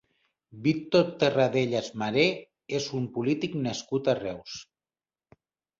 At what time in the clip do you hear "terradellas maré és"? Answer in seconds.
1.23-2.91